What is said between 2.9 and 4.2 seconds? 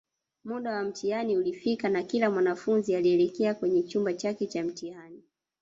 alielekea kwenye chumba